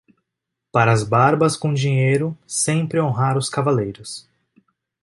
[0.71, 4.27] Para as barbas com dinheiro sempre honrar os cavaleiros.